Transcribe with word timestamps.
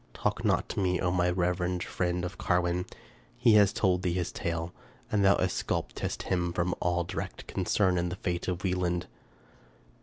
Talk 0.15 0.43
not 0.43 0.67
to 0.69 0.79
me, 0.79 0.99
O 0.99 1.11
my 1.11 1.29
reverend 1.29 1.83
friend! 1.83 2.25
of 2.25 2.39
Carwin. 2.39 2.87
He 3.37 3.53
has 3.53 3.71
told 3.71 4.01
thee 4.01 4.13
his 4.13 4.31
tale, 4.31 4.73
and 5.11 5.23
thou 5.23 5.35
exculpatest 5.35 6.23
him 6.23 6.53
from 6.53 6.73
all 6.79 7.03
direct 7.03 7.45
concern 7.45 7.99
in 7.99 8.09
the 8.09 8.15
fate 8.15 8.47
of 8.47 8.63
Wieland. 8.63 9.05